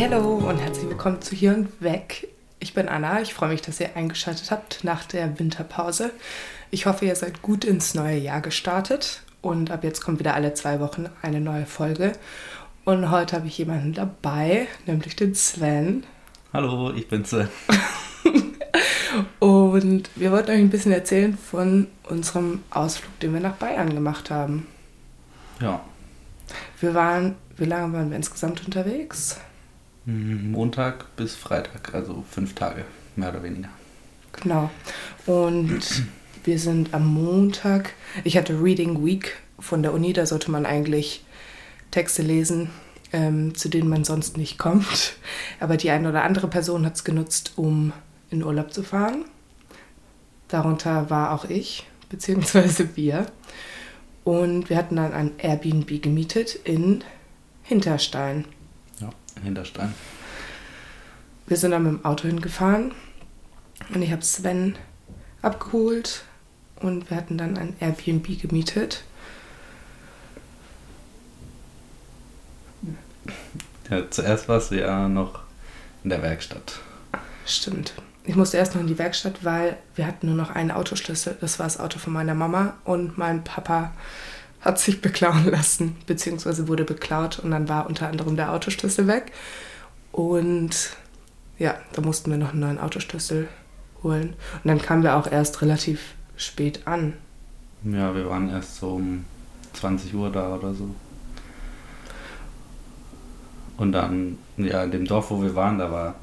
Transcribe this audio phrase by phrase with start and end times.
[0.00, 2.28] Hallo und herzlich willkommen zu Hier und Weg.
[2.60, 3.20] Ich bin Anna.
[3.20, 6.12] Ich freue mich, dass ihr eingeschaltet habt nach der Winterpause.
[6.70, 10.54] Ich hoffe, ihr seid gut ins neue Jahr gestartet und ab jetzt kommt wieder alle
[10.54, 12.12] zwei Wochen eine neue Folge.
[12.84, 16.04] Und heute habe ich jemanden dabei, nämlich den Sven.
[16.52, 17.48] Hallo, ich bin Sven.
[19.40, 24.30] und wir wollten euch ein bisschen erzählen von unserem Ausflug, den wir nach Bayern gemacht
[24.30, 24.68] haben.
[25.60, 25.80] Ja.
[26.80, 29.40] Wir waren, wie lange waren wir insgesamt unterwegs?
[30.08, 33.68] Hm, Montag bis Freitag, also fünf Tage, mehr oder weniger.
[34.32, 34.70] Genau.
[35.26, 35.80] Und
[36.44, 37.92] wir sind am Montag,
[38.24, 41.26] ich hatte Reading Week von der Uni, da sollte man eigentlich
[41.90, 42.70] Texte lesen,
[43.12, 45.12] ähm, zu denen man sonst nicht kommt.
[45.60, 47.92] Aber die eine oder andere Person hat es genutzt, um
[48.30, 49.26] in Urlaub zu fahren.
[50.48, 53.26] Darunter war auch ich, beziehungsweise wir.
[54.24, 57.04] Und wir hatten dann ein Airbnb gemietet in
[57.62, 58.46] Hinterstein.
[59.42, 59.94] Hinterstein.
[61.46, 62.92] Wir sind dann mit dem Auto hingefahren
[63.94, 64.76] und ich habe Sven
[65.42, 66.24] abgeholt
[66.76, 69.04] und wir hatten dann ein Airbnb gemietet.
[73.90, 75.40] Ja, zuerst warst du ja noch
[76.04, 76.80] in der Werkstatt.
[77.46, 77.94] Stimmt.
[78.24, 81.38] Ich musste erst noch in die Werkstatt, weil wir hatten nur noch einen Autoschlüssel.
[81.40, 83.92] Das war das Auto von meiner Mama und mein Papa
[84.60, 89.32] hat sich beklauen lassen, beziehungsweise wurde beklaut und dann war unter anderem der Autoschlüssel weg.
[90.12, 90.96] Und
[91.58, 93.48] ja, da mussten wir noch einen neuen Autoschlüssel
[94.02, 94.34] holen.
[94.62, 97.14] Und dann kamen wir auch erst relativ spät an.
[97.84, 99.24] Ja, wir waren erst so um
[99.74, 100.94] 20 Uhr da oder so.
[103.76, 106.16] Und dann, ja, in dem Dorf, wo wir waren, da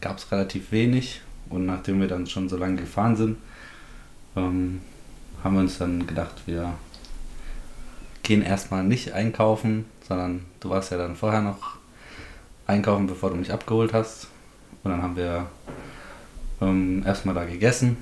[0.00, 1.22] gab es relativ wenig.
[1.48, 3.38] Und nachdem wir dann schon so lange gefahren sind,
[4.36, 4.80] ähm,
[5.42, 6.74] haben wir uns dann gedacht, wir
[8.22, 11.76] gehen erstmal nicht einkaufen, sondern du warst ja dann vorher noch
[12.66, 14.28] einkaufen, bevor du mich abgeholt hast.
[14.82, 15.46] Und dann haben wir
[16.60, 17.96] ähm, erstmal da gegessen.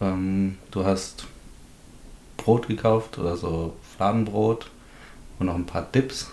[0.00, 1.26] Ähm, du hast
[2.36, 4.70] Brot gekauft oder so Fladenbrot
[5.38, 6.30] und noch ein paar Dips.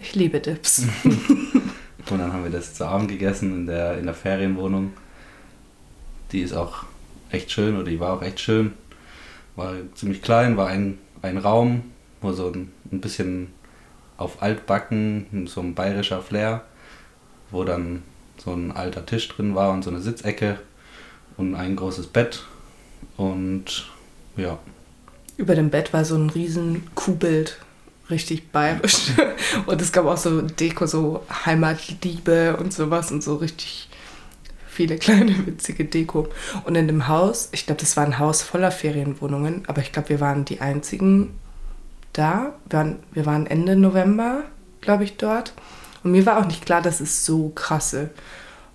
[0.00, 0.84] Ich liebe Dips.
[2.10, 4.92] und dann haben wir das zu Abend gegessen in der, in der Ferienwohnung.
[6.32, 6.84] Die ist auch
[7.30, 8.72] echt schön oder die war auch echt schön.
[9.56, 11.82] War ziemlich klein, war ein, ein Raum,
[12.20, 13.48] wo so ein, ein bisschen
[14.16, 16.62] auf Altbacken, so ein bayerischer Flair,
[17.50, 18.02] wo dann
[18.38, 20.58] so ein alter Tisch drin war und so eine Sitzecke
[21.36, 22.44] und ein großes Bett
[23.16, 23.90] und
[24.36, 24.58] ja.
[25.36, 27.58] Über dem Bett war so ein riesen Kuhbild,
[28.10, 29.12] richtig bayerisch.
[29.66, 33.88] und es gab auch so Deko, so Heimatliebe und sowas und so richtig
[34.68, 36.28] viele kleine witzige Deko.
[36.64, 40.10] Und in dem Haus, ich glaube, das war ein Haus voller Ferienwohnungen, aber ich glaube,
[40.10, 41.34] wir waren die einzigen
[42.18, 42.54] da.
[42.68, 44.44] Wir waren, wir waren Ende November,
[44.80, 45.52] glaube ich, dort.
[46.02, 48.10] Und mir war auch nicht klar, dass es so krasse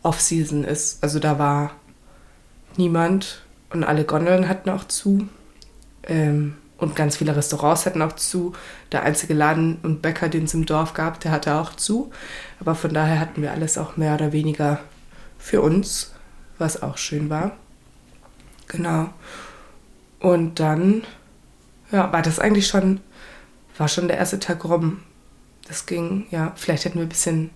[0.03, 1.03] Off-Season ist.
[1.03, 1.72] Also da war
[2.78, 5.28] niemand und alle Gondeln hatten auch zu.
[6.03, 8.53] Ähm, und ganz viele Restaurants hatten auch zu.
[8.91, 12.12] Der einzige Laden und Bäcker, den es im Dorf gab, der hatte auch zu.
[12.59, 14.80] Aber von daher hatten wir alles auch mehr oder weniger
[15.38, 16.12] für uns,
[16.57, 17.51] was auch schön war.
[18.68, 19.09] Genau.
[20.19, 21.03] Und dann
[21.91, 23.00] ja, war das eigentlich schon
[23.77, 25.01] war schon der erste Tag rum.
[25.67, 27.51] Das ging, ja, vielleicht hätten wir ein bisschen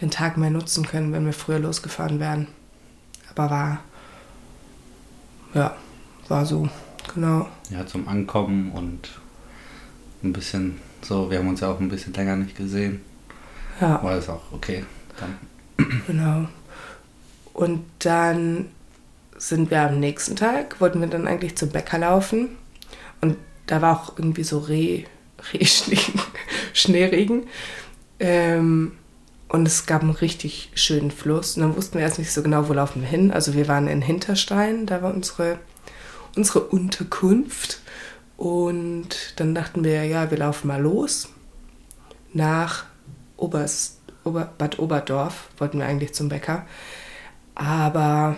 [0.00, 2.48] den Tag mehr nutzen können, wenn wir früher losgefahren wären.
[3.30, 3.78] Aber war,
[5.54, 5.76] ja,
[6.28, 6.68] war so,
[7.14, 7.48] genau.
[7.70, 9.20] Ja, zum Ankommen und
[10.22, 13.00] ein bisschen so, wir haben uns ja auch ein bisschen länger nicht gesehen.
[13.80, 14.02] Ja.
[14.02, 14.84] War es auch okay.
[15.18, 15.38] Dann.
[16.06, 16.48] Genau.
[17.54, 18.66] Und dann
[19.36, 22.50] sind wir am nächsten Tag, wollten wir dann eigentlich zum Bäcker laufen.
[23.20, 23.36] Und
[23.68, 25.04] da war auch irgendwie so Reh,
[25.52, 25.98] Rehschnee,
[26.72, 27.46] Schneeregen.
[28.18, 28.92] Ähm,
[29.48, 31.56] und es gab einen richtig schönen Fluss.
[31.56, 33.30] Und dann wussten wir erst nicht so genau, wo laufen wir hin.
[33.30, 35.58] Also wir waren in Hinterstein, da war unsere,
[36.36, 37.80] unsere Unterkunft.
[38.36, 41.28] Und dann dachten wir, ja, wir laufen mal los
[42.32, 42.84] nach
[43.36, 46.66] Obers, Ober, Bad Oberdorf, wollten wir eigentlich zum Bäcker.
[47.54, 48.36] Aber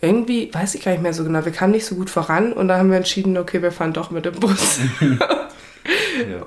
[0.00, 2.68] irgendwie, weiß ich gar nicht mehr so genau, wir kamen nicht so gut voran und
[2.68, 4.78] da haben wir entschieden, okay, wir fahren doch mit dem Bus.
[5.00, 6.46] ja.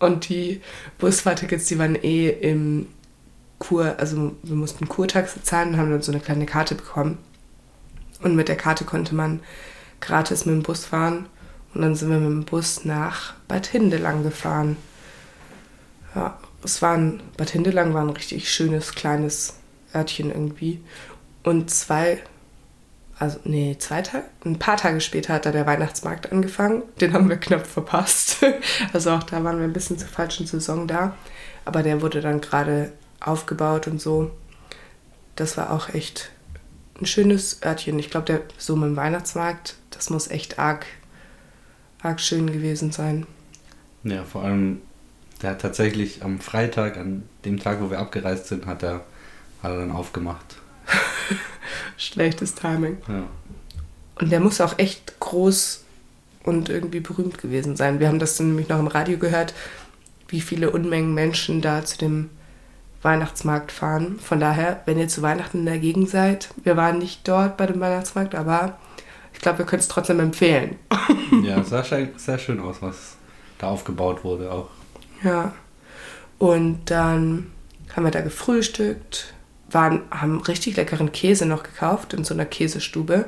[0.00, 0.60] Und die
[0.98, 2.88] Busfahrtickets, die waren eh im
[3.60, 7.18] Kur, also wir mussten Kurtaxe zahlen und haben dann so eine kleine Karte bekommen.
[8.20, 9.40] Und mit der Karte konnte man
[10.00, 11.26] gratis mit dem Bus fahren.
[11.72, 14.76] Und dann sind wir mit dem Bus nach Bad Hindelang gefahren.
[16.16, 19.54] Ja, es war ein, Bad Hindelang war ein richtig schönes, kleines
[19.94, 20.80] Örtchen irgendwie.
[21.44, 22.20] Und zwei
[23.22, 26.82] also nee, zwei Tage, ein paar Tage später hat da der Weihnachtsmarkt angefangen.
[27.00, 28.44] Den haben wir knapp verpasst.
[28.92, 31.14] Also auch da waren wir ein bisschen zur falschen Saison da.
[31.64, 32.90] Aber der wurde dann gerade
[33.20, 34.32] aufgebaut und so.
[35.36, 36.32] Das war auch echt
[37.00, 38.00] ein schönes Örtchen.
[38.00, 40.84] Ich glaube, der so mit dem Weihnachtsmarkt, das muss echt arg,
[42.02, 43.28] arg schön gewesen sein.
[44.02, 44.80] Ja, vor allem,
[45.42, 49.04] der hat tatsächlich am Freitag, an dem Tag, wo wir abgereist sind, hat er,
[49.62, 50.56] hat er dann aufgemacht.
[51.96, 52.98] Schlechtes Timing.
[53.08, 53.24] Ja.
[54.16, 55.84] Und der muss auch echt groß
[56.44, 58.00] und irgendwie berühmt gewesen sein.
[58.00, 59.54] Wir haben das dann nämlich noch im Radio gehört,
[60.28, 62.30] wie viele Unmengen Menschen da zu dem
[63.02, 64.18] Weihnachtsmarkt fahren.
[64.20, 67.66] Von daher, wenn ihr zu Weihnachten in der Gegend seid, wir waren nicht dort bei
[67.66, 68.78] dem Weihnachtsmarkt, aber
[69.32, 70.78] ich glaube, wir können es trotzdem empfehlen.
[71.42, 73.16] ja, es sah sehr, sehr schön aus, was
[73.58, 74.68] da aufgebaut wurde auch.
[75.22, 75.52] Ja.
[76.38, 77.50] Und dann
[77.94, 79.34] haben wir da gefrühstückt,
[79.74, 83.26] waren, haben richtig leckeren Käse noch gekauft in so einer Käsestube.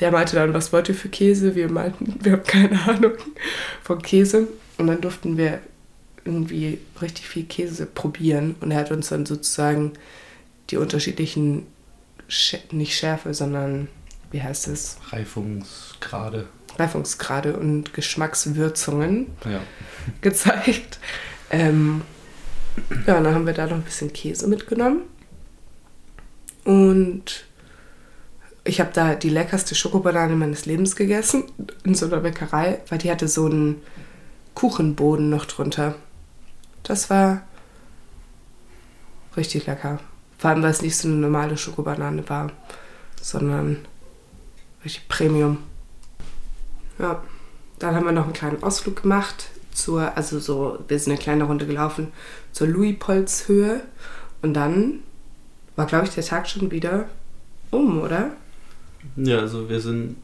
[0.00, 1.54] Der meinte dann, was wollt ihr für Käse?
[1.54, 3.12] Wir meinten, wir haben keine Ahnung
[3.82, 4.48] von Käse.
[4.78, 5.60] Und dann durften wir
[6.24, 8.56] irgendwie richtig viel Käse probieren.
[8.60, 9.92] Und er hat uns dann sozusagen
[10.70, 11.66] die unterschiedlichen,
[12.72, 13.88] nicht Schärfe, sondern,
[14.32, 14.98] wie heißt es?
[15.10, 16.46] Reifungsgrade.
[16.78, 19.60] Reifungsgrade und Geschmackswürzungen Ja.
[20.20, 20.98] gezeigt.
[21.50, 22.02] Ähm,
[23.06, 25.02] ja, und dann haben wir da noch ein bisschen Käse mitgenommen.
[26.66, 27.46] Und
[28.64, 31.44] ich habe da die leckerste Schokobanane meines Lebens gegessen
[31.84, 33.80] in so einer Bäckerei, weil die hatte so einen
[34.54, 35.94] Kuchenboden noch drunter.
[36.82, 37.42] Das war
[39.36, 40.00] richtig lecker.
[40.38, 42.50] Vor allem, weil es nicht so eine normale Schokobanane war,
[43.22, 43.78] sondern
[44.84, 45.58] richtig Premium.
[46.98, 47.22] Ja,
[47.78, 51.44] dann haben wir noch einen kleinen Ausflug gemacht zur, also so, wir sind eine kleine
[51.44, 52.08] Runde gelaufen
[52.50, 53.82] zur Louis-Polz-Höhe
[54.42, 55.04] und dann
[55.76, 57.06] war, glaube ich, der Tag schon wieder
[57.70, 58.30] um, oder?
[59.16, 60.16] Ja, also wir sind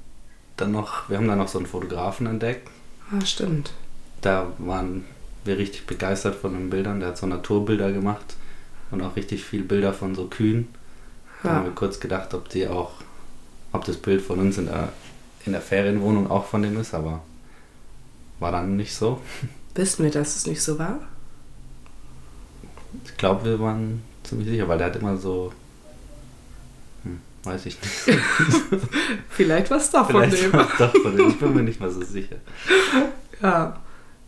[0.56, 2.68] dann noch, wir haben dann noch so einen Fotografen entdeckt.
[3.10, 3.72] Ah, stimmt.
[4.20, 5.04] Da waren
[5.44, 7.00] wir richtig begeistert von den Bildern.
[7.00, 8.36] Der hat so Naturbilder gemacht
[8.90, 10.68] und auch richtig viel Bilder von so Kühen.
[11.42, 11.54] Da Ja.
[11.56, 12.92] haben wir kurz gedacht, ob die auch,
[13.72, 14.92] ob das Bild von uns in der,
[15.44, 17.20] in der Ferienwohnung auch von dem ist, aber
[18.38, 19.20] war dann nicht so.
[19.74, 20.98] Wissen wir, dass es nicht so war?
[23.06, 25.52] Ich glaube, wir waren ziemlich sicher, weil der hat immer so,
[27.04, 28.20] hm, weiß ich nicht.
[29.30, 30.52] Vielleicht war es doch von Vielleicht dem.
[30.52, 31.28] war es doch von dem.
[31.28, 32.36] Ich bin mir nicht mal so sicher.
[33.40, 33.80] Ja.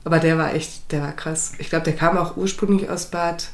[0.05, 1.53] Aber der war echt, der war krass.
[1.59, 3.49] Ich glaube, der kam auch ursprünglich aus Bad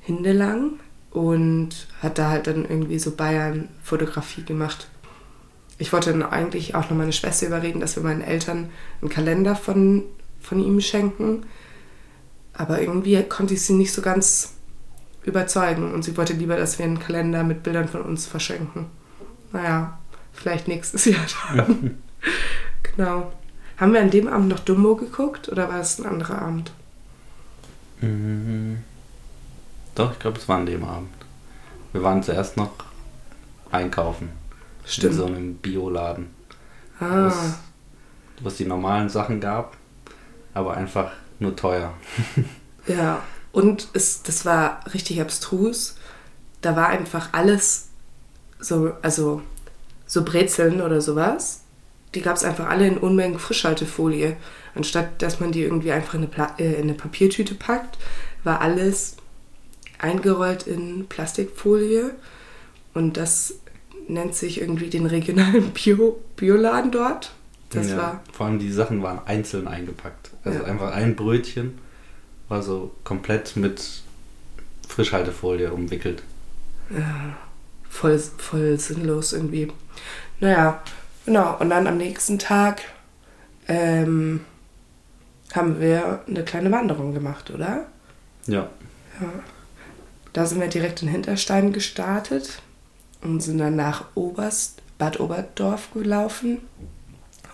[0.00, 0.80] Hindelang
[1.10, 4.88] und hat da halt dann irgendwie so Bayern-Fotografie gemacht.
[5.78, 8.70] Ich wollte dann eigentlich auch noch meine Schwester überreden, dass wir meinen Eltern
[9.02, 10.04] einen Kalender von,
[10.40, 11.44] von ihm schenken.
[12.54, 14.54] Aber irgendwie konnte ich sie nicht so ganz
[15.26, 18.86] überzeugen und sie wollte lieber, dass wir einen Kalender mit Bildern von uns verschenken.
[19.52, 19.98] Naja,
[20.32, 21.98] vielleicht nächstes Jahr dann.
[22.82, 23.32] genau.
[23.76, 26.72] Haben wir an dem Abend noch Dumbo geguckt oder war es ein anderer Abend?
[28.00, 28.78] Mhm.
[29.94, 31.10] Doch, ich glaube, es war an dem Abend.
[31.92, 32.72] Wir waren zuerst noch
[33.70, 34.30] einkaufen.
[35.02, 36.28] In so einem Bioladen.
[37.00, 37.58] Ah, Was,
[38.40, 39.76] was die normalen Sachen gab,
[40.54, 41.92] aber einfach nur teuer.
[42.86, 43.20] ja.
[43.56, 45.96] Und es, das war richtig abstrus.
[46.60, 47.88] Da war einfach alles
[48.60, 49.40] so, also
[50.06, 51.62] so Brezeln oder sowas.
[52.14, 54.36] Die gab es einfach alle in Unmengen Frischhaltefolie.
[54.74, 57.96] Anstatt dass man die irgendwie einfach in eine, Pla äh, in eine Papiertüte packt,
[58.44, 59.16] war alles
[59.96, 62.10] eingerollt in Plastikfolie.
[62.92, 63.54] Und das
[64.06, 67.32] nennt sich irgendwie den regionalen Bio Bioladen dort.
[67.70, 70.32] Das Ja, war Vor allem die Sachen waren einzeln eingepackt.
[70.44, 70.64] Also Ja.
[70.66, 71.78] einfach ein Brötchen
[72.48, 74.02] war so komplett mit
[74.88, 76.22] Frischhaltefolie umwickelt.
[76.90, 77.36] Ja,
[77.88, 79.72] voll, voll sinnlos irgendwie.
[80.40, 80.82] Naja,
[81.24, 81.56] genau.
[81.58, 82.82] Und dann am nächsten Tag
[83.68, 84.44] ähm,
[85.52, 87.86] haben wir eine kleine Wanderung gemacht, oder?
[88.46, 88.68] Ja.
[90.32, 92.60] Da sind wir direkt in Hinterstein gestartet
[93.22, 96.58] und sind dann nach Oberst, Bad Oberdorf gelaufen.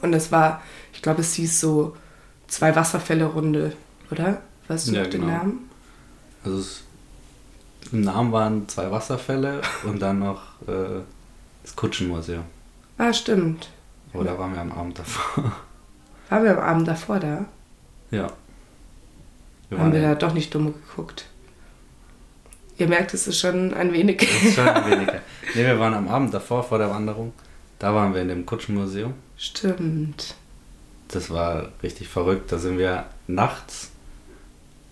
[0.02, 1.96] Und es war, ich glaube, es hieß so
[2.49, 3.72] zwei Wasserfälle-Runde,
[4.11, 4.42] oder?
[4.73, 5.33] Weißt du Ja, noch den genau.
[5.33, 5.71] Namen?
[6.45, 6.83] Also es,
[7.93, 11.00] im Namen waren zwei Wasserfälle und dann noch äh,
[11.62, 12.45] das Kutschenmuseum.
[12.99, 13.69] Ah, stimmt.
[14.12, 15.52] Da waren wir am Abend davor.
[16.29, 17.45] Waren wir am Abend davor da?
[18.11, 18.29] ja.
[19.69, 21.25] Wir haben wir da doch nicht dumm geguckt.
[22.76, 24.19] Ihr merkt, es ist schon ein wenig.
[24.19, 25.14] Das ist schon weniger.
[25.55, 27.33] Ne, wir waren am Abend davor, vor der Wanderung.
[27.79, 29.14] Da waren wir in dem Kutschenmuseum.
[29.38, 30.35] Stimmt.
[31.09, 32.52] Das war richtig verrückt.
[32.52, 33.91] Da sind wir nachts,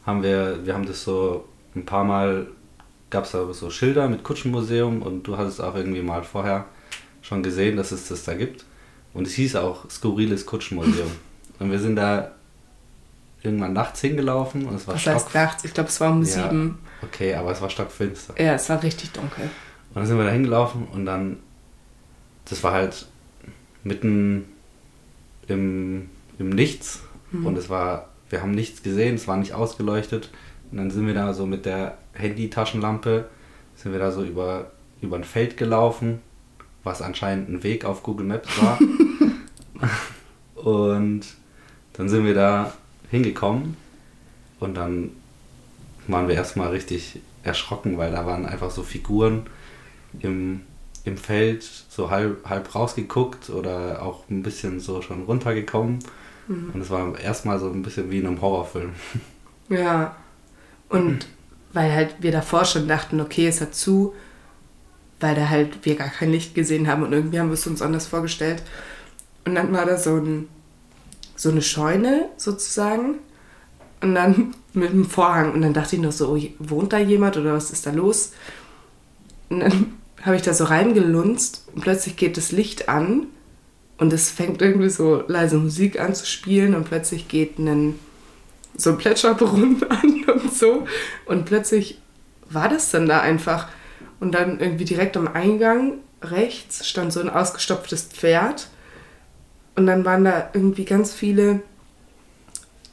[0.06, 2.48] haben wir, wir haben das so ein paar Mal,
[3.10, 6.66] gab es da so Schilder mit Kutschenmuseum und du hattest auch irgendwie mal vorher
[7.22, 8.64] schon gesehen, dass es das da gibt.
[9.12, 11.10] Und es hieß auch Skurriles Kutschenmuseum.
[11.58, 12.30] und wir sind da
[13.42, 15.14] irgendwann nachts hingelaufen und es war Was stock.
[15.14, 15.64] heißt nachts?
[15.64, 16.26] Ich glaube, es war um Ja.
[16.26, 16.78] sieben.
[17.02, 18.34] Okay, aber es war stockfinster.
[18.40, 19.44] Ja, es war richtig dunkel.
[19.44, 21.38] Und dann sind wir da hingelaufen und dann,
[22.44, 23.06] das war halt
[23.82, 24.44] mitten
[25.48, 27.00] im, im Nichts
[27.32, 30.30] und es war, wir haben nichts gesehen, es war nicht ausgeleuchtet.
[30.70, 33.28] Und dann sind wir da so mit der Handy-Taschenlampe,
[33.76, 34.70] sind wir da so über,
[35.02, 36.20] über ein Feld gelaufen,
[36.84, 38.78] was anscheinend ein Weg auf Google Maps war.
[40.54, 41.22] und
[41.94, 42.72] dann sind wir da
[43.10, 43.76] hingekommen
[44.60, 45.10] und dann
[46.06, 49.42] waren wir erstmal richtig erschrocken, weil da waren einfach so Figuren
[50.20, 50.62] im,
[51.04, 55.98] im Feld so halb, halb rausgeguckt oder auch ein bisschen so schon runtergekommen.
[56.50, 58.90] Und es war erstmal so ein bisschen wie in einem Horrorfilm.
[59.68, 60.16] Ja.
[60.88, 61.28] Und
[61.72, 64.14] weil halt wir davor schon dachten, okay, es hat zu,
[65.20, 67.80] weil da halt wir gar kein Licht gesehen haben und irgendwie haben wir es uns
[67.80, 68.64] anders vorgestellt.
[69.44, 70.48] Und dann war da so, ein,
[71.36, 73.20] so eine Scheune sozusagen
[74.00, 77.36] und dann mit einem Vorhang und dann dachte ich noch so, oh, wohnt da jemand
[77.36, 78.32] oder was ist da los?
[79.50, 83.28] Und dann habe ich da so reingelunzt und plötzlich geht das Licht an
[84.00, 87.98] und es fängt irgendwie so leise Musik an zu spielen und plötzlich geht ein
[88.74, 90.86] so ein Plätscherbrunnen an und so.
[91.26, 92.00] Und plötzlich
[92.48, 93.68] war das dann da einfach.
[94.18, 98.68] Und dann irgendwie direkt am Eingang rechts stand so ein ausgestopftes Pferd.
[99.76, 101.60] Und dann waren da irgendwie ganz viele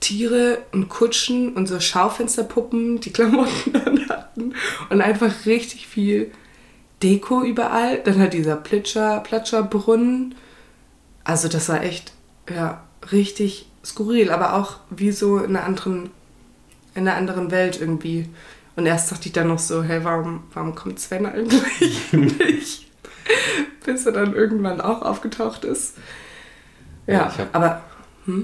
[0.02, 4.54] Tiere und Kutschen und so Schaufensterpuppen, die Klamotten dann hatten.
[4.90, 6.32] Und einfach richtig viel
[7.02, 8.02] Deko überall.
[8.04, 10.36] Dann hat dieser Plitscher, Plätscherbrunnen.
[11.28, 12.14] Also das war echt,
[12.50, 16.10] ja, richtig skurril, aber auch wie so in einer anderen,
[16.96, 18.30] in einer anderen Welt irgendwie.
[18.78, 22.88] Und erst dachte ich dann noch so, hey, warum, warum kommt Sven eigentlich nicht?
[23.86, 25.96] Bis er dann irgendwann auch aufgetaucht ist.
[27.08, 27.82] Ja, Ja, ich hab- aber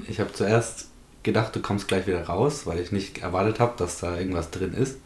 [0.08, 0.88] Ich habe zuerst
[1.22, 4.74] gedacht, du kommst gleich wieder raus, weil ich nicht erwartet habe, dass da irgendwas drin
[4.74, 4.98] ist.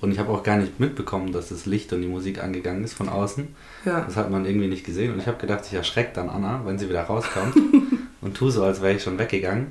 [0.00, 2.94] Und ich habe auch gar nicht mitbekommen, dass das Licht und die Musik angegangen ist
[2.94, 3.48] von außen.
[3.84, 5.12] ja, Das hat man irgendwie nicht gesehen.
[5.12, 7.54] Und ich habe gedacht, ich erschrecke dann Anna, wenn sie wieder rauskommt.
[8.22, 9.66] und tu so, als wäre ich schon weggegangen.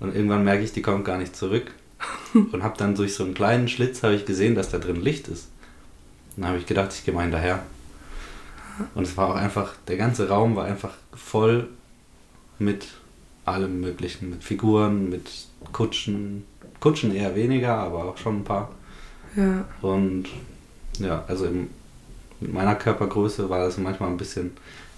[0.00, 1.70] Und irgendwann merke ich, die kommt gar nicht zurück.
[2.34, 5.28] Und habe dann durch so einen kleinen Schlitz habe ich gesehen, dass da drin Licht
[5.28, 5.50] ist.
[6.34, 7.62] Und dann habe ich gedacht, ich gehe mal hinterher.
[8.94, 11.68] Und es war auch einfach, der ganze Raum war einfach voll
[12.58, 12.86] mit
[13.44, 14.30] allem Möglichen.
[14.30, 15.30] Mit Figuren, mit
[15.72, 16.44] Kutschen.
[16.80, 18.70] Kutschen eher weniger, aber auch schon ein paar.
[19.36, 20.26] Ja, Und
[20.98, 21.70] ja, also im,
[22.40, 24.52] mit meiner Körpergröße war das manchmal ein bisschen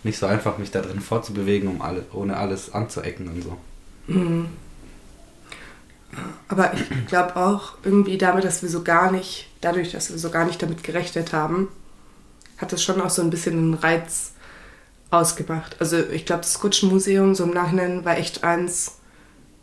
[0.04, 3.56] nicht so einfach, mich da drin fortzubewegen, um alle, ohne alles anzuecken und so.
[4.08, 4.46] Mhm.
[6.48, 10.30] Aber ich glaube auch irgendwie damit, dass wir so gar nicht, dadurch, dass wir so
[10.30, 11.68] gar nicht damit gerechnet haben,
[12.58, 14.32] hat das schon auch so ein bisschen einen Reiz
[15.10, 15.76] ausgemacht.
[15.78, 18.98] Also ich glaube, das Kutschenmuseum so im Nachhinein war echt eins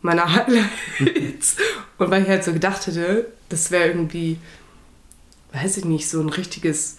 [0.02, 1.56] meiner Highlights.
[1.98, 4.38] Und weil ich halt so gedacht hätte, das wäre irgendwie,
[5.52, 6.96] weiß ich nicht, so ein richtiges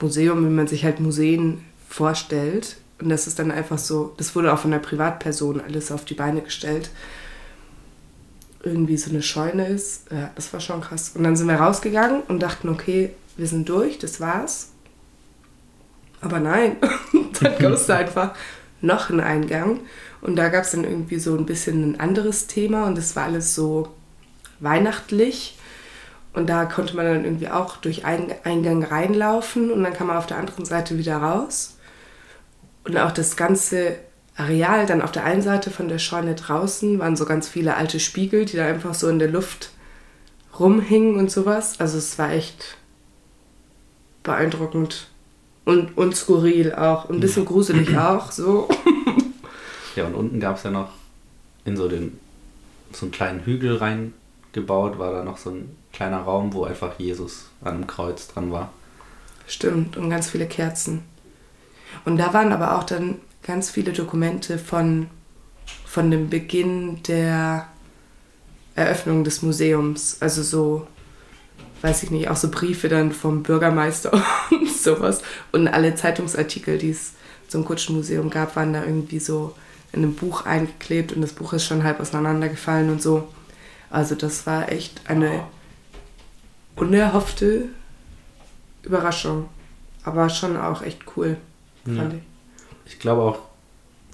[0.00, 2.76] Museum, wie man sich halt Museen vorstellt.
[3.00, 6.14] Und das ist dann einfach so, das wurde auch von einer Privatperson alles auf die
[6.14, 6.90] Beine gestellt.
[8.62, 10.10] Irgendwie so eine Scheune ist.
[10.10, 11.12] Ja, das war schon krass.
[11.14, 14.70] Und dann sind wir rausgegangen und dachten, okay, wir sind durch, das war's.
[16.20, 16.76] Aber nein,
[17.40, 18.34] dann gab es da einfach
[18.80, 19.80] noch einen Eingang.
[20.20, 23.24] Und da gab es dann irgendwie so ein bisschen ein anderes Thema und es war
[23.24, 23.94] alles so
[24.60, 25.58] weihnachtlich.
[26.34, 30.16] Und da konnte man dann irgendwie auch durch einen Eingang reinlaufen und dann kam man
[30.16, 31.76] auf der anderen Seite wieder raus.
[32.82, 33.96] Und auch das ganze
[34.36, 38.00] Areal dann auf der einen Seite von der Scheune draußen waren so ganz viele alte
[38.00, 39.70] Spiegel, die da einfach so in der Luft
[40.58, 41.78] rumhingen und sowas.
[41.78, 42.76] Also es war echt
[44.24, 45.06] beeindruckend
[45.64, 47.08] und, und skurril auch.
[47.08, 48.68] Ein bisschen gruselig auch, so.
[49.94, 50.88] Ja, und unten gab es ja noch
[51.64, 52.18] in so den
[52.92, 57.46] so einen kleinen Hügel reingebaut, war da noch so ein kleiner Raum, wo einfach Jesus
[57.62, 58.70] an einem Kreuz dran war.
[59.46, 61.02] Stimmt, und ganz viele Kerzen.
[62.04, 65.08] Und da waren aber auch dann ganz viele Dokumente von,
[65.86, 67.68] von dem Beginn der
[68.74, 70.18] Eröffnung des Museums.
[70.20, 70.86] Also so,
[71.82, 74.12] weiß ich nicht, auch so Briefe dann vom Bürgermeister
[74.50, 75.22] und sowas.
[75.52, 77.12] Und alle Zeitungsartikel, die es
[77.48, 79.54] zum Kutschenmuseum gab, waren da irgendwie so
[79.92, 83.28] in einem Buch eingeklebt und das Buch ist schon halb auseinandergefallen und so.
[83.90, 85.44] Also das war echt eine
[86.76, 87.68] unerhoffte
[88.82, 89.48] Überraschung.
[90.04, 91.36] Aber schon auch echt cool,
[91.84, 92.18] fand Ja.
[92.86, 92.92] ich.
[92.92, 93.38] Ich glaube auch,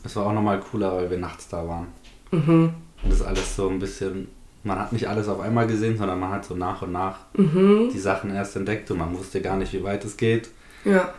[0.05, 1.89] es war auch nochmal cooler, weil wir nachts da waren.
[2.31, 2.73] Mhm.
[3.03, 4.29] Und das alles so ein bisschen,
[4.63, 7.91] man hat nicht alles auf einmal gesehen, sondern man hat so nach und nach Mhm.
[7.93, 10.51] die Sachen erst entdeckt und man wusste gar nicht, wie weit es geht.
[10.85, 11.13] Ja,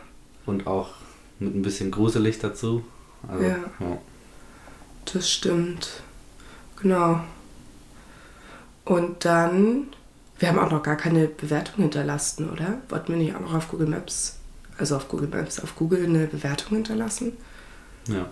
[0.46, 0.90] Und auch
[1.38, 2.82] mit ein bisschen gruselig dazu.
[3.28, 3.56] Also, Ja.
[3.80, 3.98] ja.
[5.12, 6.02] das stimmt.
[6.80, 7.20] Genau.
[8.84, 9.88] Und dann,
[10.42, 12.78] wir haben auch noch gar keine Bewertung hinterlassen, oder?
[12.88, 14.38] Wollten wir nicht auch noch auf Google Maps,
[14.76, 17.36] also auf Google Maps, auf Google eine Bewertung hinterlassen?
[18.08, 18.28] Ja.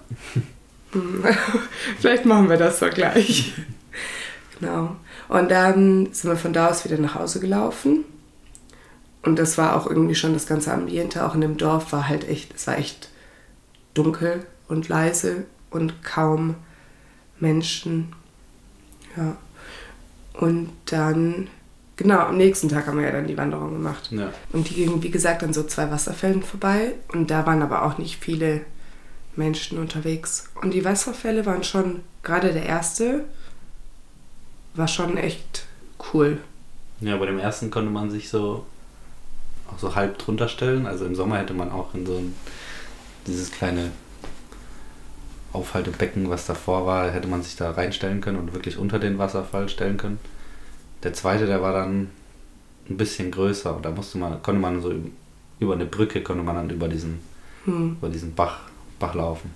[0.90, 1.24] Hm.
[2.00, 3.54] Vielleicht machen wir das doch gleich.
[4.58, 4.96] genau.
[5.28, 8.04] Und dann sind wir von da aus wieder nach Hause gelaufen.
[9.22, 12.28] Und das war auch irgendwie schon das ganze Ambiente, auch in dem Dorf war halt
[12.28, 13.10] echt, es war echt
[13.94, 16.56] dunkel und leise und kaum
[17.38, 18.12] Menschen.
[19.16, 19.36] Ja.
[20.34, 21.48] Und dann,
[22.00, 24.10] genau, am nächsten Tag haben wir ja dann die Wanderung gemacht.
[24.10, 24.32] Ja.
[24.52, 26.94] Und die gingen, wie gesagt, an so zwei Wasserfällen vorbei.
[27.12, 28.62] Und da waren aber auch nicht viele
[29.36, 30.48] Menschen unterwegs.
[30.62, 33.24] Und die Wasserfälle waren schon, gerade der erste,
[34.74, 35.66] war schon echt
[36.12, 36.38] cool.
[37.00, 38.64] Ja, bei dem ersten konnte man sich so
[39.70, 40.86] auch so halb drunter stellen.
[40.86, 42.34] Also im Sommer hätte man auch in so ein
[43.26, 43.90] dieses kleine
[45.52, 49.68] Aufhaltebecken, was davor war, hätte man sich da reinstellen können und wirklich unter den Wasserfall
[49.68, 50.18] stellen können.
[51.02, 52.08] Der zweite, der war dann
[52.88, 54.92] ein bisschen größer und da musste man, konnte man so
[55.60, 57.20] über eine Brücke konnte man dann über diesen,
[57.64, 57.96] Hm.
[57.98, 58.60] über diesen Bach,
[58.98, 59.54] Bach laufen.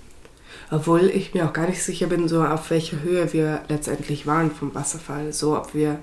[0.70, 4.50] Obwohl ich mir auch gar nicht sicher bin, so auf welcher Höhe wir letztendlich waren
[4.50, 5.32] vom Wasserfall.
[5.32, 5.98] So, ob wir,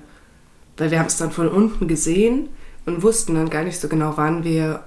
[0.76, 2.48] weil wir haben es dann von unten gesehen
[2.84, 4.84] und wussten dann gar nicht so genau, wann wir,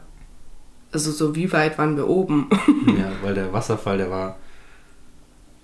[0.91, 2.49] also so wie weit waren wir oben.
[2.87, 4.37] ja, weil der Wasserfall, der war,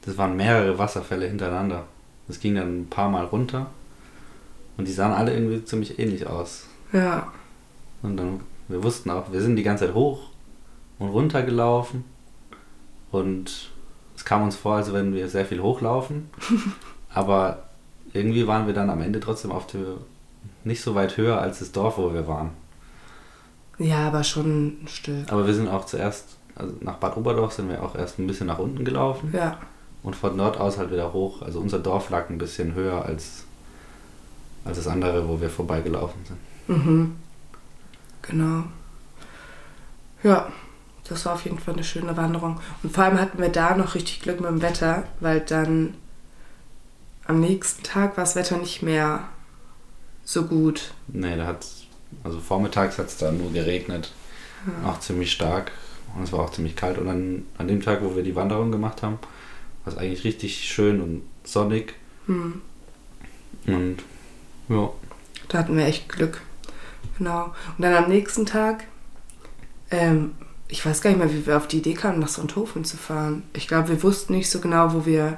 [0.05, 1.85] das waren mehrere Wasserfälle hintereinander.
[2.27, 3.69] Das ging dann ein paar Mal runter
[4.77, 6.65] und die sahen alle irgendwie ziemlich ähnlich aus.
[6.93, 7.31] ja,
[8.01, 10.29] Und dann, wir wussten auch, wir sind die ganze Zeit hoch
[10.99, 12.03] und runter gelaufen.
[13.11, 13.71] Und
[14.15, 16.29] es kam uns vor, als wenn wir sehr viel hochlaufen.
[17.13, 17.63] Aber
[18.13, 19.81] irgendwie waren wir dann am Ende trotzdem auf der,
[20.63, 22.51] nicht so weit höher als das Dorf, wo wir waren.
[23.77, 25.31] ja, aber schon ein Stück.
[25.31, 28.47] Aber wir sind auch zuerst, also nach Bad Oberdorf sind wir auch erst ein bisschen
[28.47, 29.31] nach unten gelaufen.
[29.33, 29.57] Ja,
[30.03, 31.41] Und von dort aus halt wieder hoch.
[31.41, 33.45] Also unser Dorf lag ein bisschen höher als,
[34.65, 36.39] als das andere, wo wir vorbeigelaufen sind.
[36.67, 37.15] mhm.
[38.21, 38.63] Genau.
[40.23, 40.51] Ja,
[41.09, 42.59] das war auf jeden Fall eine schöne Wanderung.
[42.83, 45.95] Und vor allem hatten wir da noch richtig Glück mit dem Wetter, weil dann
[47.25, 49.27] am nächsten Tag war das Wetter nicht mehr
[50.23, 50.93] so gut.
[51.07, 51.65] Nee, da hat
[52.23, 54.11] also vormittags hat es da nur geregnet.
[54.85, 55.71] Auch ziemlich stark.
[56.15, 56.97] Und es war auch ziemlich kalt.
[56.97, 59.17] Und dann an dem Tag, wo wir die Wanderung gemacht haben,
[59.83, 61.95] war es eigentlich richtig schön und sonnig.
[62.27, 62.61] Hm.
[63.65, 63.97] Und
[64.71, 64.89] ja,
[65.49, 66.41] Da hatten wir echt Glück.
[67.17, 67.45] Genau.
[67.77, 68.85] Und dann am nächsten Tag,
[69.91, 70.31] ähm,
[70.67, 73.43] ich weiß gar nicht mehr, wie wir auf die Idee kamen, nach Sonthofen zu fahren.
[73.53, 75.37] Ich glaube, wir wussten nicht so genau, wo wir,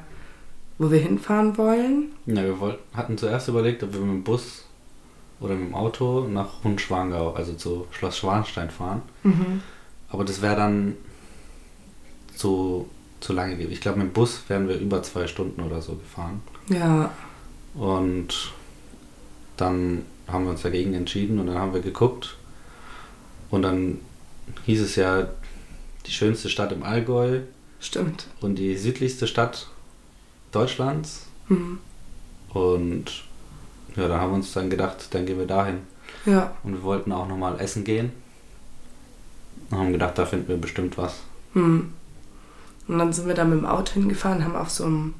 [0.77, 2.11] wo wir hinfahren wollen.
[2.25, 4.65] ja wir wollten, hatten zuerst überlegt, ob wir mit dem Bus
[5.39, 9.01] oder mit dem Auto nach Hundschwangau, also zu Schloss Schwanstein fahren.
[10.09, 10.95] Aber das wäre dann
[12.35, 12.87] zu,
[13.19, 13.71] zu lange gewesen.
[13.71, 16.41] Ich glaube, mit dem Bus wären wir über zwei Stunden oder so gefahren.
[16.69, 17.11] Ja,
[17.73, 18.53] Und
[19.57, 22.37] dann haben wir uns dagegen entschieden und dann haben wir geguckt.
[23.49, 23.99] Und dann
[24.65, 25.27] hieß es ja,
[26.05, 27.41] die schönste Stadt im Allgäu
[27.79, 28.27] stimmt.
[28.41, 29.67] und die südlichste Stadt
[30.51, 31.27] Deutschlands.
[31.47, 31.79] Mhm.
[32.49, 33.23] Und
[33.95, 35.79] ja, dann haben wir uns dann gedacht, dann gehen wir dahin.
[36.25, 36.55] Ja.
[36.63, 38.11] Und wir wollten auch nochmal essen gehen.
[39.69, 41.21] Und haben gedacht, da finden wir bestimmt was.
[41.53, 41.93] Hm.
[42.87, 45.13] Und dann sind wir da mit dem Auto hingefahren, haben auf so einem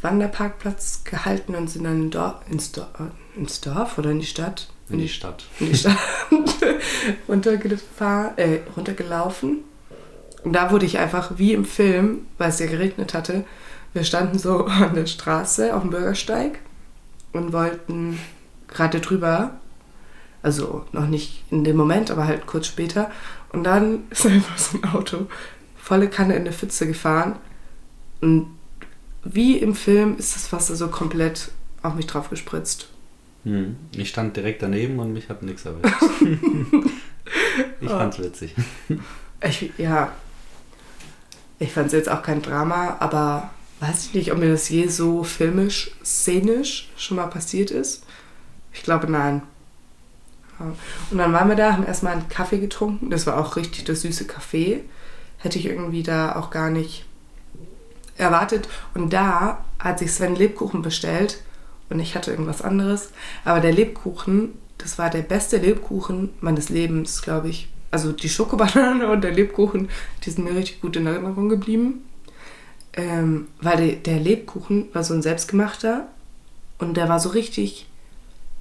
[0.00, 2.88] Wanderparkplatz gehalten und sind dann in Dorf, ins, Dorf,
[3.36, 4.68] ins Dorf oder in die Stadt?
[4.88, 5.44] In die Stadt.
[5.60, 5.98] in die Stadt
[7.28, 9.64] runtergefahren, äh, runtergelaufen.
[10.44, 13.44] Und da wurde ich einfach wie im Film, weil es ja geregnet hatte,
[13.92, 16.60] wir standen so an der Straße auf dem Bürgersteig
[17.32, 18.18] und wollten
[18.68, 19.58] gerade drüber,
[20.42, 23.10] also noch nicht in dem Moment, aber halt kurz später.
[23.52, 25.26] Und dann ist einfach so ein Auto
[25.76, 27.36] volle Kanne in eine Pfütze gefahren.
[28.20, 28.57] Und
[29.24, 31.50] wie im Film ist das Wasser so komplett
[31.82, 32.88] auf mich drauf gespritzt.
[33.44, 33.76] Hm.
[33.96, 35.94] Ich stand direkt daneben und mich hat nichts erwischt.
[37.80, 38.54] ich fand's witzig.
[39.40, 40.12] Ich, ja,
[41.58, 43.50] ich fand es jetzt auch kein Drama, aber
[43.80, 48.04] weiß ich nicht, ob mir das je so filmisch, szenisch schon mal passiert ist.
[48.72, 49.42] Ich glaube, nein.
[51.10, 53.10] Und dann waren wir da, haben erstmal einen Kaffee getrunken.
[53.10, 54.82] Das war auch richtig das süße Kaffee.
[55.36, 57.06] Hätte ich irgendwie da auch gar nicht
[58.18, 58.68] erwartet.
[58.94, 61.42] Und da hat sich Sven Lebkuchen bestellt
[61.90, 63.10] und ich hatte irgendwas anderes.
[63.44, 67.68] Aber der Lebkuchen, das war der beste Lebkuchen meines Lebens, glaube ich.
[67.90, 69.88] Also die Schokobanane und der Lebkuchen,
[70.24, 72.04] die sind mir richtig gut in Erinnerung geblieben.
[72.92, 76.08] Ähm, weil der, der Lebkuchen war so ein selbstgemachter
[76.78, 77.86] und der war so richtig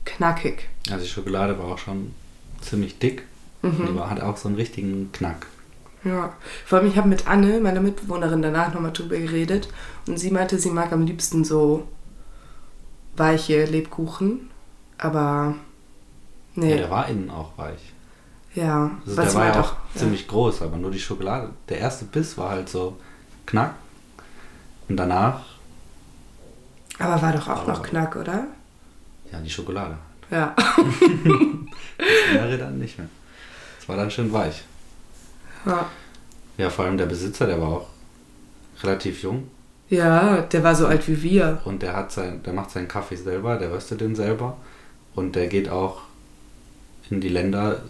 [0.05, 0.69] knackig.
[0.89, 2.13] Also die Schokolade war auch schon
[2.61, 3.23] ziemlich dick.
[3.61, 5.47] Und die war, hat auch so einen richtigen Knack.
[6.07, 6.33] Ja,
[6.65, 9.67] vor allem ich habe mit Anne, meiner Mitbewohnerin, danach nochmal drüber geredet
[10.07, 11.87] und sie meinte, sie mag am liebsten so
[13.15, 14.49] weiche Lebkuchen
[14.97, 15.55] Aber
[16.55, 17.93] nee, Ja, ja, der war innen auch weich.
[18.53, 18.91] ja.
[19.05, 21.49] Also was der war ja halt auch ziemlich groß, aber nur die Schokolade.
[21.69, 22.97] Der erste Biss war halt so
[23.45, 23.73] knack.
[24.89, 25.41] Und danach,
[26.99, 28.45] Aber war doch auch Aber- noch Knack, oder?
[29.31, 29.97] ja, die Schokolade.
[30.31, 30.55] Ja.
[31.97, 33.07] Das andere dann nicht mehr.
[33.79, 34.63] Es war dann schön weich.
[35.67, 35.89] Ja.
[36.57, 37.87] Ja, vor allem der Besitzer, der war auch
[38.81, 39.47] relativ jung.
[39.89, 41.61] Ja, der war so alt wie wir.
[41.65, 44.57] Und der hat sein, der macht seinen Kaffee selber, der röstet den selber.
[45.15, 46.01] Und der geht auch
[47.09, 47.81] in die Länder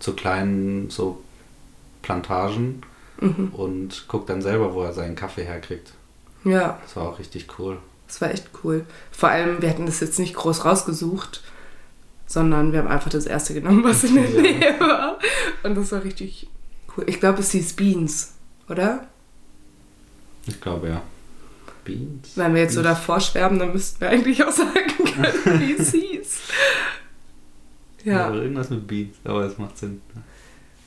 [0.00, 1.22] zu kleinen so
[2.02, 2.82] Plantagen
[3.20, 3.48] Mhm.
[3.52, 5.92] und guckt dann selber, wo er seinen Kaffee herkriegt.
[6.44, 7.78] Ja, Das war auch richtig cool.
[8.06, 8.84] das war echt cool.
[9.10, 11.42] Vor allem, wir hatten das jetzt nicht groß rausgesucht,
[12.26, 14.28] sondern wir haben einfach das erste genommen, was in der.
[14.42, 15.18] Nähe war.
[15.64, 16.48] Und das war richtig.
[17.06, 18.32] Ich glaube, es hieß Beans,
[18.68, 19.06] oder?
[20.46, 21.02] Ich glaube ja.
[21.84, 22.30] Beans.
[22.36, 22.96] Wenn wir jetzt so Beans.
[22.98, 26.38] davor schwärmen, dann müssten wir eigentlich auch sagen können, wie es hieß.
[28.04, 30.00] Ja, Oder irgendwas mit Beans, aber es macht Sinn.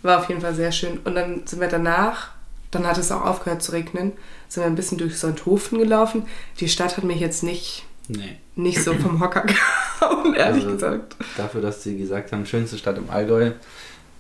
[0.02, 1.00] war auf jeden Fall sehr schön.
[1.04, 2.30] Und dann sind wir danach,
[2.72, 4.14] dann hat es auch aufgehört zu regnen,
[4.48, 6.24] sind wir ein bisschen durch Sonthofen gelaufen.
[6.60, 8.38] Die Stadt hat mich jetzt nicht, Nee.
[8.56, 11.16] nicht so vom Hocker gehauen, ehrlich Also- gesagt.
[11.38, 13.48] Dafür, dass sie gesagt haben, schönste Stadt im Allgäu.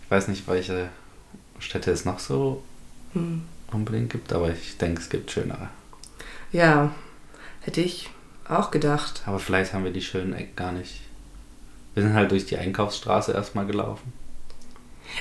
[0.04, 0.89] Ich weiß nicht, welche
[1.62, 2.63] Städte es noch so
[3.13, 3.43] Hm.
[3.71, 5.69] unbedingt gibt, aber ich denke, es gibt schönere.
[6.52, 6.91] Ja,
[7.62, 8.10] hätte ich
[8.47, 9.21] auch gedacht.
[9.26, 11.02] Aber vielleicht haben wir die schönen Ecken gar nicht.
[11.93, 14.13] Wir sind halt durch die Einkaufsstraße erstmal gelaufen.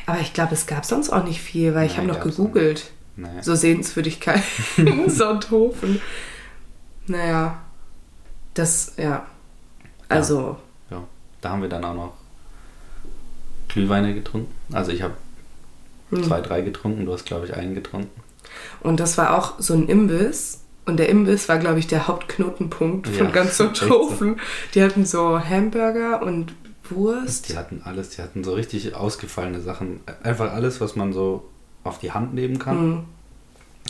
[0.07, 2.90] Aber ich glaube, es gab sonst auch nicht viel, weil ich habe noch gegoogelt.
[3.16, 3.42] Naja.
[3.42, 4.42] So Sehenswürdigkeiten
[4.87, 6.00] in Sonthofen.
[7.07, 7.59] Naja,
[8.55, 9.26] das, ja.
[10.09, 10.59] Also,
[10.90, 11.03] Ja.
[11.40, 12.12] Da haben wir dann auch noch
[13.68, 14.53] Glühweine getrunken.
[14.72, 15.14] Also ich habe
[16.11, 16.23] hm.
[16.25, 18.11] zwei, drei getrunken, du hast glaube ich einen getrunken.
[18.81, 20.59] und das war auch so ein Imbiss.
[20.87, 23.64] Und der Imbiss war, glaube ich, der Hauptknotenpunkt von Ja, ganz so.
[23.66, 24.40] Sonthofen.
[24.75, 26.55] Die hatten so Hamburger und
[26.88, 27.49] Wurst.
[27.49, 30.01] Die hatten alles, die hatten so richtig ausgefallene Sachen.
[30.25, 31.46] Einfach alles, was man so
[31.85, 33.05] auf die Hand nehmen kann, Hm.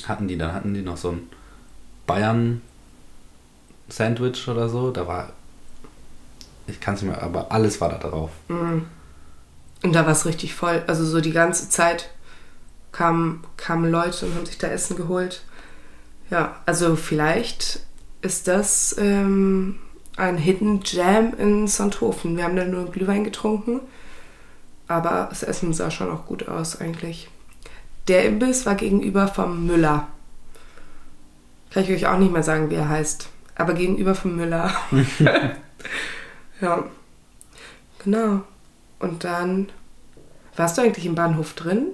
[0.09, 0.37] hatten die.
[0.37, 1.29] Dann hatten die noch so ein
[2.07, 2.61] Bayern
[3.89, 4.91] Sandwich oder so.
[4.91, 5.31] Da war,
[6.67, 8.31] ich kann es nicht mehr, aber alles war da drauf.
[8.49, 8.85] Mhm.
[9.83, 10.83] Und da war es richtig voll.
[10.87, 12.11] Also so die ganze Zeit
[12.93, 15.43] kamen, kamen Leute und haben sich da Essen geholt.
[16.31, 17.81] Ja, also vielleicht
[18.23, 19.79] ist das ähm,
[20.17, 22.37] ein Hidden Jam in Sonthofen.
[22.37, 23.81] Wir haben da nur Glühwein getrunken,
[24.87, 27.29] aber das Essen sah schon auch gut aus eigentlich.
[28.09, 30.09] Der Imbiss war gegenüber vom Müller.
[31.71, 33.29] Kann ich euch auch nicht mehr sagen, wie er heißt.
[33.55, 34.75] Aber gegenüber vom Müller.
[36.61, 36.85] ja.
[38.05, 38.43] Genau.
[39.01, 39.69] Und dann.
[40.57, 41.89] Warst du eigentlich im Bahnhof drin?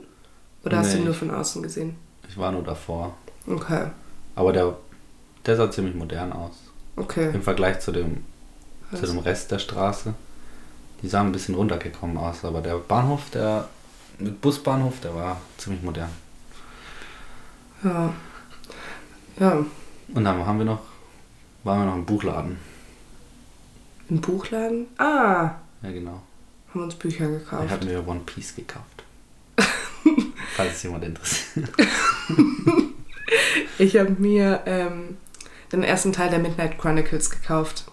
[0.64, 1.02] Oder hast du Nee.
[1.02, 1.96] ihn nur von außen gesehen?
[2.28, 3.14] Ich war nur davor.
[3.46, 3.86] Okay.
[4.34, 4.76] Aber der,
[5.44, 6.52] der sah ziemlich modern aus.
[6.96, 7.30] Okay.
[7.32, 8.24] Im Vergleich zu dem,
[8.92, 10.14] zu dem Rest der Straße.
[11.02, 13.68] Die sah ein bisschen runtergekommen aus, aber der Bahnhof, der
[14.18, 16.10] mit Busbahnhof, der war ziemlich modern.
[17.84, 18.12] Ja.
[19.38, 19.52] Ja.
[20.14, 20.80] Und dann haben wir noch,
[21.62, 22.58] waren wir noch im Buchladen.
[24.08, 24.86] Im Buchladen?
[24.98, 25.50] Ah,
[25.82, 26.22] Ja, genau.
[26.76, 27.70] Haben uns Bücher Ich gekauft.
[27.70, 29.04] habe mir One Piece gekauft.
[30.56, 31.68] Falls es jemand interessiert.
[33.78, 35.16] Ich habe mir ähm,
[35.72, 37.86] den ersten Teil der Midnight Chronicles gekauft.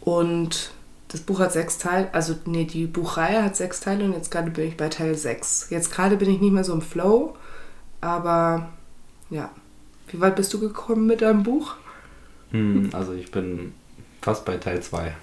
[0.00, 0.72] Und
[1.08, 4.50] das Buch hat sechs Teile, also nee, die Buchreihe hat sechs Teile und jetzt gerade
[4.50, 5.66] bin ich bei Teil sechs.
[5.70, 7.36] Jetzt gerade bin ich nicht mehr so im Flow,
[8.00, 8.70] aber
[9.28, 9.50] ja.
[10.08, 11.74] Wie weit bist du gekommen mit deinem Buch?
[12.50, 13.72] Hm, also ich bin
[14.22, 15.14] fast bei Teil 2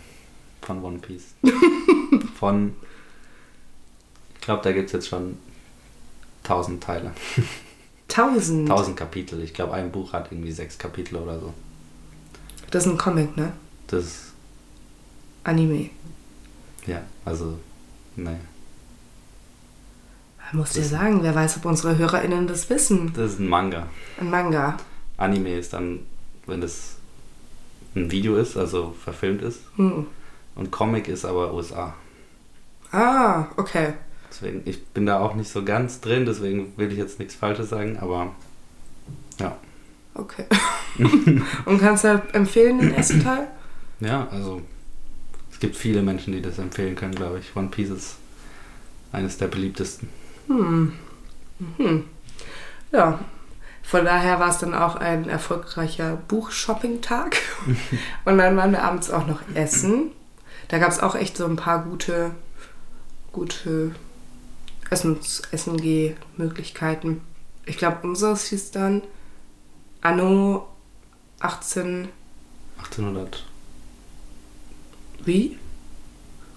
[0.67, 1.33] von One Piece.
[2.37, 2.75] Von,
[4.35, 5.37] ich glaube, da gibt es jetzt schon
[6.43, 7.11] 1000 Teile.
[8.07, 8.69] Tausend.
[8.69, 9.41] 1000 Kapitel.
[9.41, 11.53] Ich glaube, ein Buch hat irgendwie sechs Kapitel oder so.
[12.69, 13.53] Das ist ein Comic, ne?
[13.87, 14.33] Das ist,
[15.43, 15.89] Anime.
[16.85, 17.57] ja, also,
[18.17, 18.39] ne.
[20.51, 23.13] Man muss dir sagen, wer weiß, ob unsere HörerInnen das wissen.
[23.13, 23.87] Das ist ein Manga.
[24.19, 24.77] Ein Manga.
[25.17, 25.99] Anime ist dann,
[26.45, 26.97] wenn das
[27.95, 29.61] ein Video ist, also verfilmt ist.
[29.77, 30.07] Hm.
[30.57, 31.93] Und Comic ist aber USA.
[32.91, 33.93] Ah, okay.
[34.29, 37.69] Deswegen, ich bin da auch nicht so ganz drin, deswegen will ich jetzt nichts Falsches
[37.69, 38.31] sagen, aber
[39.39, 39.55] ja.
[40.15, 40.45] Okay.
[41.65, 43.47] Und kannst du empfehlen den ersten Teil?
[43.99, 44.61] Ja, also
[45.51, 47.55] es gibt viele Menschen, die das empfehlen können, glaube ich.
[47.55, 48.15] One Piece ist
[49.11, 50.09] eines der beliebtesten.
[50.47, 50.93] Hm.
[51.77, 52.03] Mhm.
[52.91, 53.19] Ja.
[53.83, 57.37] Von daher war es dann auch ein erfolgreicher Buchshopping-Tag.
[58.25, 60.11] Und dann waren wir abends auch noch essen.
[60.67, 62.31] Da gab es auch echt so ein paar gute,
[63.31, 63.95] gute
[64.89, 67.21] Essens, Essen-Geh-Möglichkeiten.
[67.65, 69.01] Ich glaube, unseres hieß dann
[70.01, 70.67] Anno
[71.39, 72.09] 18.
[72.77, 73.45] 1800.
[75.25, 75.57] Wie?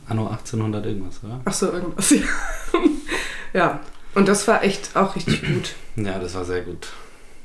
[0.09, 1.41] Anno 1800 irgendwas, oder?
[1.45, 2.15] Ach so, irgendwas.
[3.53, 3.61] Ja.
[3.61, 3.81] ja.
[4.15, 5.75] Und das war echt auch richtig gut.
[5.97, 6.89] Ja, das war sehr gut.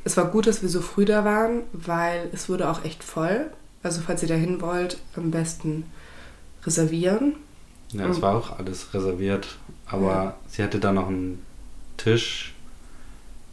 [0.04, 3.52] Es war gut, dass wir so früh da waren, weil es wurde auch echt voll.
[3.82, 5.86] Also falls ihr dahin wollt, am besten
[6.66, 7.36] reservieren.
[7.92, 10.36] Ja, es war auch alles reserviert, aber Ja.
[10.48, 11.44] sie hatte da noch einen
[11.98, 12.54] Tisch,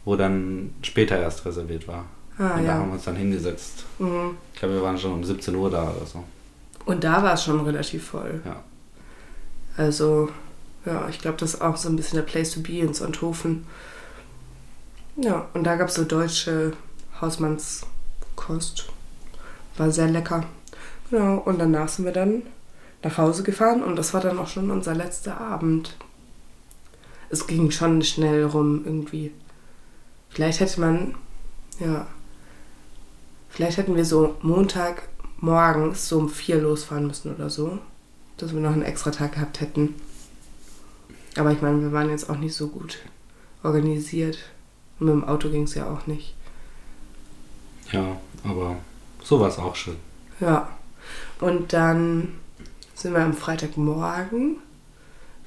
[0.05, 2.05] wo dann später erst reserviert war.
[2.37, 2.85] Ah Und da haben ja.
[2.87, 3.85] wir uns dann hingesetzt.
[3.99, 4.37] Mhm.
[4.53, 6.23] Ich glaube, wir waren schon um 17 Uhr da oder so.
[6.85, 8.41] Und da war es schon relativ voll.
[8.43, 8.61] Ja.
[9.77, 10.29] Also,
[10.85, 13.65] ja, ich glaube, das ist auch so ein bisschen der Place to be in Sonthofen.
[15.15, 16.73] Ja, und da gab es so deutsche
[17.21, 18.87] Hausmannskost.
[19.77, 20.43] War sehr lecker.
[21.09, 22.43] Genau, und danach sind wir dann
[23.03, 25.95] nach Hause gefahren und das war dann auch schon unser letzter Abend.
[27.29, 29.31] Es ging schon schnell rum irgendwie.
[30.29, 31.15] Vielleicht hätte man,
[31.79, 32.07] ja,
[33.49, 37.79] vielleicht hätten wir so Montag morgens so um vier losfahren müssen oder so
[38.37, 39.95] dass wir noch einen extra Tag gehabt hätten.
[41.37, 42.99] Aber ich meine, wir waren jetzt auch nicht so gut
[43.63, 44.37] organisiert.
[44.99, 46.35] Und mit dem Auto ging es ja auch nicht.
[47.91, 48.77] Ja, aber
[49.23, 49.95] so war es auch schön.
[50.39, 50.69] Ja.
[51.39, 52.35] Und dann
[53.03, 54.59] sind wir am Freitagmorgen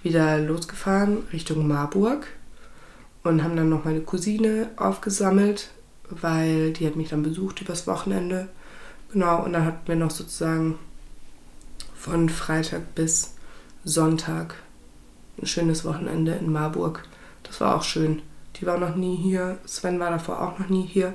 [0.02, 2.26] wieder losgefahren Richtung Marburg
[3.24, 5.70] und haben dann noch meine Cousine aufgesammelt,
[6.10, 8.48] weil die hat mich dann besucht übers Wochenende.
[9.10, 10.78] Genau, und dann hatten wir noch sozusagen
[11.94, 13.32] von Freitag bis
[13.84, 14.56] Sonntag
[15.40, 17.04] ein schönes Wochenende in Marburg.
[17.42, 18.20] Das war auch schön.
[18.56, 19.56] Die war noch nie hier.
[19.64, 21.14] Sven war davor auch noch nie hier,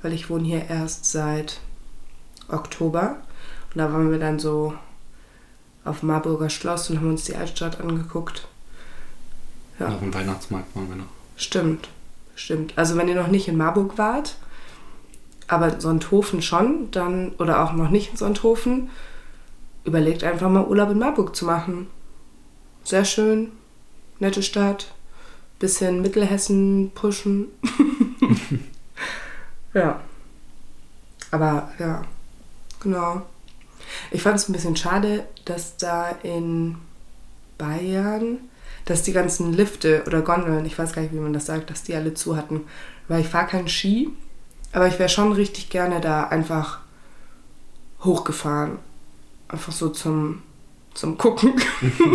[0.00, 1.58] weil ich wohne hier erst seit
[2.46, 3.16] Oktober.
[3.74, 4.74] Und da waren wir dann so
[5.84, 8.46] auf Marburger Schloss und haben uns die Altstadt angeguckt.
[9.78, 9.88] Ja.
[9.88, 11.06] Auf dem Weihnachtsmarkt waren wir noch.
[11.36, 11.88] Stimmt,
[12.34, 12.72] stimmt.
[12.76, 14.36] Also wenn ihr noch nicht in Marburg wart,
[15.48, 18.90] aber Sonthofen schon, dann oder auch noch nicht in Sonthofen,
[19.84, 21.88] überlegt einfach mal Urlaub in Marburg zu machen.
[22.84, 23.50] Sehr schön,
[24.18, 24.92] nette Stadt,
[25.58, 27.48] bisschen Mittelhessen pushen.
[29.74, 30.00] ja.
[31.30, 32.02] Aber ja,
[32.80, 33.22] genau.
[34.10, 36.76] Ich fand es ein bisschen schade, dass da in
[37.58, 38.38] Bayern,
[38.84, 41.82] dass die ganzen Lifte oder Gondeln, ich weiß gar nicht, wie man das sagt, dass
[41.82, 42.62] die alle zu hatten.
[43.08, 44.10] Weil ich fahre keinen Ski,
[44.72, 46.80] aber ich wäre schon richtig gerne da einfach
[48.02, 48.78] hochgefahren.
[49.48, 50.42] Einfach so zum,
[50.94, 51.52] zum Gucken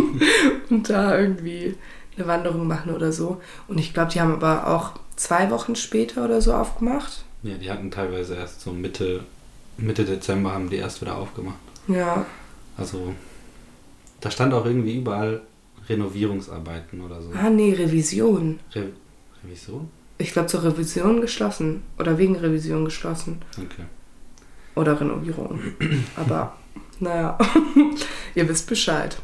[0.69, 1.75] und da irgendwie
[2.17, 3.41] eine Wanderung machen oder so.
[3.67, 7.23] Und ich glaube, die haben aber auch zwei Wochen später oder so aufgemacht.
[7.43, 9.23] Ja, die hatten teilweise erst so Mitte,
[9.77, 11.57] Mitte Dezember haben die erst wieder aufgemacht.
[11.87, 12.25] Ja,
[12.77, 13.13] Also
[14.19, 15.41] da stand auch irgendwie überall
[15.87, 17.31] Renovierungsarbeiten oder so.
[17.33, 18.59] ah nee, Revision.
[18.73, 18.89] Re
[19.43, 19.89] Revision?
[20.17, 23.41] Ich glaube zur Revision geschlossen oder wegen Revision geschlossen.
[23.57, 23.85] Okay.
[24.75, 25.59] Oder Renovierung.
[26.15, 26.57] Aber
[26.99, 27.37] naja,
[28.35, 29.17] ihr wisst Bescheid.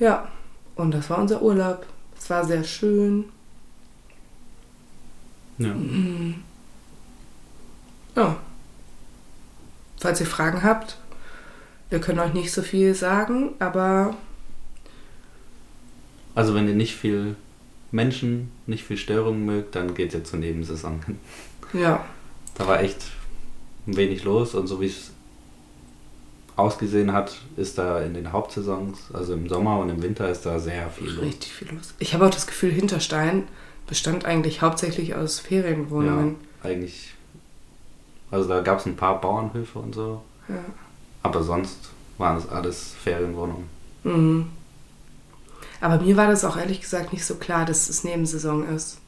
[0.00, 0.28] Ja,
[0.76, 1.84] und das war unser Urlaub.
[2.18, 3.26] Es war sehr schön.
[5.58, 5.74] Ja.
[8.16, 8.36] Ja.
[10.00, 10.98] Falls ihr Fragen habt,
[11.90, 14.14] wir können euch nicht so viel sagen, aber
[16.34, 17.36] Also wenn ihr nicht viel
[17.90, 21.18] Menschen, nicht viel Störungen mögt, dann geht ihr zur Nebensaison hin.
[21.72, 22.04] ja,
[22.54, 23.02] Da war echt
[23.86, 25.10] wenig los und so wie es
[26.56, 30.58] ausgesehen hat, ist da in den Hauptsaisons, also im Sommer und im Winter ist da
[30.58, 31.24] sehr viel los.
[31.24, 31.94] richtig viel los.
[31.98, 33.44] Ich habe auch das Gefühl, Hinterstein
[33.86, 36.36] bestand eigentlich hauptsächlich aus Ferienwohnungen.
[36.62, 37.14] Ja, eigentlich.
[38.30, 40.56] Also da gab es ein paar Bauernhöfe und so, Ja.
[41.22, 43.68] aber sonst waren es alles Ferienwohnungen.
[44.04, 44.48] Mhm.
[45.80, 48.98] Aber mir war das auch ehrlich gesagt nicht so klar, dass es Nebensaison ist.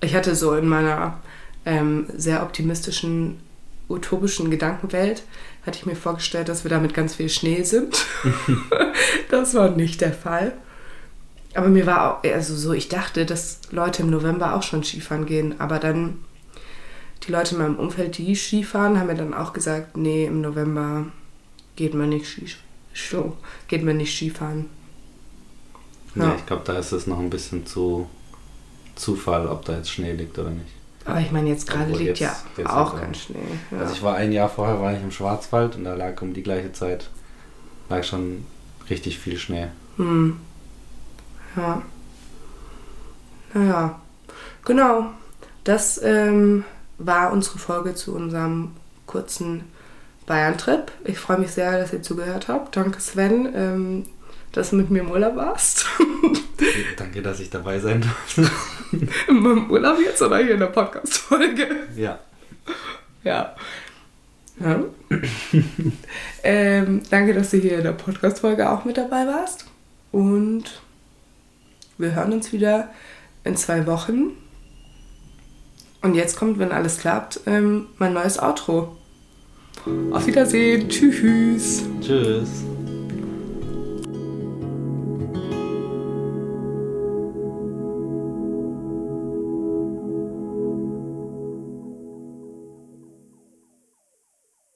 [0.00, 1.18] Ich hatte so in meiner
[1.64, 3.40] ähm, sehr optimistischen,
[3.88, 5.22] utopischen Gedankenwelt,
[5.66, 8.06] hatte ich mir vorgestellt, dass wir da mit ganz viel Schnee sind.
[9.30, 10.54] das war nicht der Fall.
[11.54, 15.24] Aber mir war auch, also so, ich dachte, dass Leute im November auch schon Skifahren
[15.26, 16.18] gehen, aber dann
[17.26, 21.06] die Leute in meinem Umfeld, die Skifahren, haben mir dann auch gesagt, nee, im November
[21.76, 23.22] geht man nicht Ski,
[23.68, 24.66] geht man nicht Skifahren.
[26.14, 26.24] Ja.
[26.28, 26.34] Ja.
[26.36, 28.08] ich glaube, da ist es noch ein bisschen zu
[28.94, 30.70] Zufall, ob da jetzt Schnee liegt oder nicht.
[31.04, 33.14] Aber ich meine, jetzt gerade liegt jetzt- ja jetzt auch kein.
[33.14, 33.36] Schnee.
[33.70, 33.78] Ja.
[33.78, 36.42] Also ich war ein Jahr vorher war ich im Schwarzwald und da lag um die
[36.42, 37.10] gleiche Zeit
[37.88, 38.44] lag schon
[38.90, 39.68] richtig viel Schnee.
[39.96, 40.38] hm.
[41.56, 41.82] Ja.
[43.54, 44.00] Naja,
[44.64, 45.06] genau.
[45.64, 46.64] Das ähm,
[46.98, 48.72] war unsere Folge zu unserem
[49.06, 49.64] kurzen
[50.26, 50.90] Bayern-Trip.
[51.04, 52.76] Ich freue mich sehr, dass ihr zugehört habt.
[52.76, 54.06] Danke, Sven, ähm,
[54.52, 55.86] dass du mit mir im Urlaub warst.
[56.96, 58.50] Danke, dass ich dabei sein durfte.
[59.28, 61.68] Im Urlaub jetzt oder hier in der Podcast-Folge?
[61.96, 62.18] Ja.
[63.24, 63.54] Ja.
[64.58, 64.84] Ja.
[66.42, 69.66] ähm, danke, dass du hier in der Podcast-Folge auch mit dabei warst.
[70.12, 70.80] Und
[71.98, 72.88] wir hören uns wieder
[73.44, 74.32] in zwei Wochen.
[76.06, 78.96] Und jetzt kommt, wenn alles klappt, ähm, mein neues Outro.
[80.12, 80.88] Auf Wiedersehen.
[80.88, 81.82] Tschüss.
[82.00, 82.64] Tschüss.